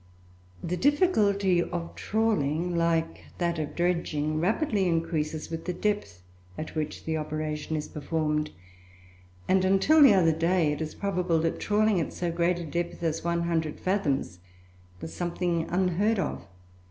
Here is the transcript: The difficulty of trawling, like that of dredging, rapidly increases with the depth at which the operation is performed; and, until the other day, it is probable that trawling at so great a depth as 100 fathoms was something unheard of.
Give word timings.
The 0.63 0.77
difficulty 0.77 1.61
of 1.61 1.93
trawling, 1.93 2.75
like 2.75 3.25
that 3.37 3.59
of 3.59 3.75
dredging, 3.75 4.39
rapidly 4.39 4.87
increases 4.87 5.51
with 5.51 5.65
the 5.65 5.73
depth 5.73 6.23
at 6.57 6.73
which 6.73 7.03
the 7.05 7.17
operation 7.17 7.75
is 7.75 7.87
performed; 7.87 8.49
and, 9.47 9.63
until 9.63 10.01
the 10.01 10.15
other 10.15 10.31
day, 10.33 10.71
it 10.71 10.81
is 10.81 10.95
probable 10.95 11.37
that 11.41 11.59
trawling 11.59 12.01
at 12.01 12.13
so 12.13 12.31
great 12.31 12.57
a 12.57 12.65
depth 12.65 13.03
as 13.03 13.23
100 13.23 13.79
fathoms 13.79 14.39
was 14.99 15.13
something 15.13 15.69
unheard 15.69 16.17
of. 16.17 16.47